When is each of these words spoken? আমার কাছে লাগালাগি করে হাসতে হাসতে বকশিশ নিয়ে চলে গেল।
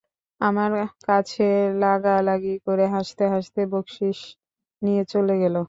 আমার 0.41 0.71
কাছে 1.07 1.43
লাগালাগি 1.81 2.55
করে 2.67 2.85
হাসতে 2.95 3.23
হাসতে 3.33 3.61
বকশিশ 3.71 4.19
নিয়ে 4.81 5.03
চলে 5.13 5.35
গেল। 5.43 5.55